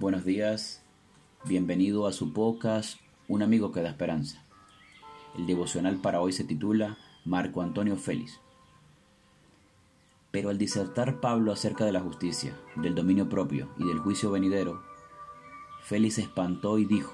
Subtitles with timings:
[0.00, 0.82] Buenos días,
[1.44, 4.42] bienvenido a su podcast Un amigo que da esperanza.
[5.36, 6.96] El devocional para hoy se titula
[7.26, 8.40] Marco Antonio Félix.
[10.30, 14.82] Pero al disertar Pablo acerca de la justicia, del dominio propio y del juicio venidero,
[15.82, 17.12] Félix se espantó y dijo,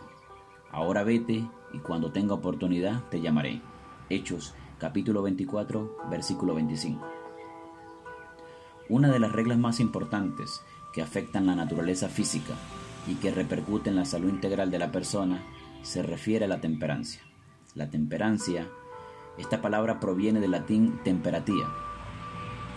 [0.70, 3.62] Ahora vete y cuando tenga oportunidad te llamaré.
[4.10, 7.04] Hechos capítulo 24, versículo 25.
[8.88, 10.62] Una de las reglas más importantes
[10.96, 12.54] que afectan la naturaleza física
[13.06, 15.44] y que repercute en la salud integral de la persona
[15.82, 17.20] se refiere a la temperancia.
[17.74, 18.66] La temperancia,
[19.36, 21.66] esta palabra proviene del latín temperatia,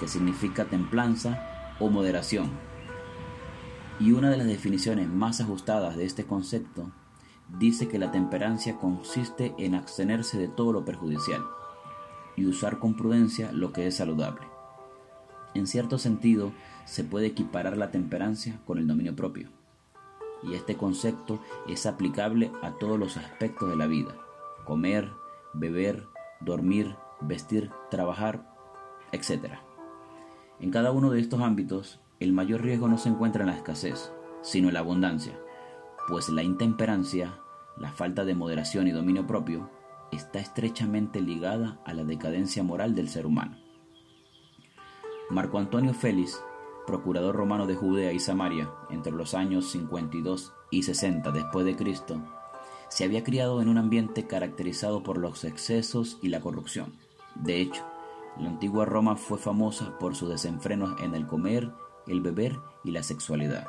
[0.02, 2.52] que significa templanza o moderación.
[4.02, 6.91] Y una de las definiciones más ajustadas de este concepto
[7.58, 11.41] dice que la temperancia consiste en abstenerse de todo lo perjudicial
[12.36, 14.59] y usar con prudencia lo que es saludable.
[15.53, 16.52] En cierto sentido,
[16.85, 19.49] se puede equiparar la temperancia con el dominio propio.
[20.44, 24.15] Y este concepto es aplicable a todos los aspectos de la vida.
[24.65, 25.09] Comer,
[25.54, 26.07] beber,
[26.40, 28.55] dormir, vestir, trabajar,
[29.12, 29.55] etc.
[30.59, 34.12] En cada uno de estos ámbitos, el mayor riesgo no se encuentra en la escasez,
[34.41, 35.40] sino en la abundancia,
[36.07, 37.40] pues la intemperancia,
[37.77, 39.70] la falta de moderación y dominio propio,
[40.12, 43.57] está estrechamente ligada a la decadencia moral del ser humano.
[45.30, 46.44] Marco Antonio Félix,
[46.88, 52.20] procurador romano de Judea y Samaria entre los años 52 y 60 después de Cristo,
[52.88, 56.94] se había criado en un ambiente caracterizado por los excesos y la corrupción.
[57.36, 57.86] De hecho,
[58.40, 61.71] la antigua Roma fue famosa por sus desenfrenos en el comer,
[62.08, 63.68] el beber y la sexualidad.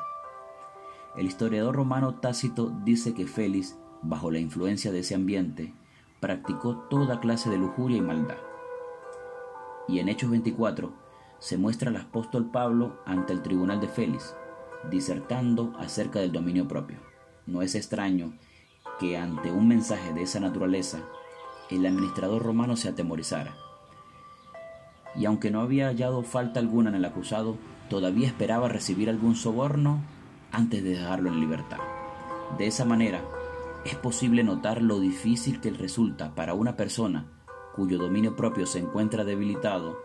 [1.15, 5.75] El historiador romano Tácito dice que Félix, bajo la influencia de ese ambiente,
[6.19, 8.37] practicó toda clase de lujuria y maldad.
[9.87, 11.10] Y en Hechos 24
[11.41, 14.35] se muestra al apóstol Pablo ante el tribunal de Félix,
[14.91, 16.99] disertando acerca del dominio propio.
[17.47, 18.33] No es extraño
[18.99, 20.99] que ante un mensaje de esa naturaleza,
[21.71, 23.55] el administrador romano se atemorizara.
[25.15, 27.57] Y aunque no había hallado falta alguna en el acusado,
[27.89, 29.99] todavía esperaba recibir algún soborno
[30.51, 31.79] antes de dejarlo en libertad.
[32.59, 33.19] De esa manera,
[33.83, 37.25] es posible notar lo difícil que resulta para una persona
[37.75, 39.97] cuyo dominio propio se encuentra debilitado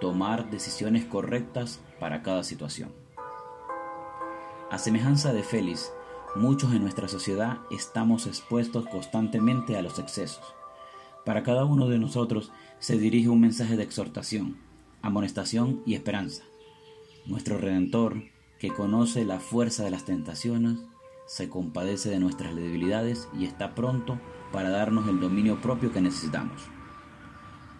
[0.00, 2.92] tomar decisiones correctas para cada situación.
[4.70, 5.92] A semejanza de Félix,
[6.36, 10.54] muchos en nuestra sociedad estamos expuestos constantemente a los excesos.
[11.24, 14.56] Para cada uno de nosotros se dirige un mensaje de exhortación,
[15.02, 16.44] amonestación y esperanza.
[17.26, 18.22] Nuestro Redentor,
[18.58, 20.78] que conoce la fuerza de las tentaciones,
[21.26, 24.18] se compadece de nuestras debilidades y está pronto
[24.52, 26.70] para darnos el dominio propio que necesitamos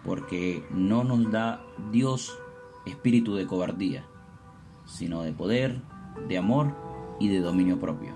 [0.03, 2.37] porque no nos da Dios
[2.85, 4.05] espíritu de cobardía,
[4.85, 5.81] sino de poder,
[6.27, 6.75] de amor
[7.19, 8.13] y de dominio propio.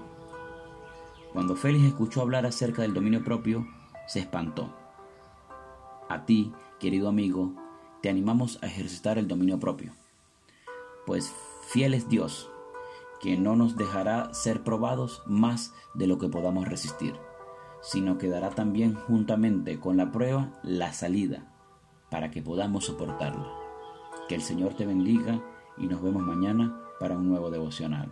[1.33, 3.67] Cuando Félix escuchó hablar acerca del dominio propio,
[4.07, 4.73] se espantó.
[6.09, 7.53] A ti, querido amigo,
[8.01, 9.93] te animamos a ejercitar el dominio propio,
[11.05, 11.33] pues
[11.67, 12.49] fiel es Dios,
[13.19, 17.15] que no nos dejará ser probados más de lo que podamos resistir,
[17.81, 21.54] sino que dará también juntamente con la prueba la salida
[22.15, 23.45] para que podamos soportarlo.
[24.29, 25.43] Que el Señor te bendiga
[25.77, 28.09] y nos vemos mañana para un nuevo devocional.